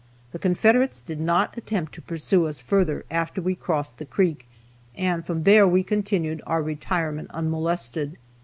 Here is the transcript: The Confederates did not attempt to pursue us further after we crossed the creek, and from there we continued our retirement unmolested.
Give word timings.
The 0.31 0.39
Confederates 0.39 0.99
did 0.99 1.19
not 1.19 1.55
attempt 1.57 1.93
to 1.93 2.01
pursue 2.01 2.47
us 2.47 2.59
further 2.59 3.05
after 3.11 3.39
we 3.39 3.53
crossed 3.53 3.99
the 3.99 4.05
creek, 4.05 4.49
and 4.95 5.23
from 5.23 5.43
there 5.43 5.67
we 5.67 5.83
continued 5.83 6.41
our 6.47 6.63
retirement 6.63 7.29
unmolested. 7.35 8.17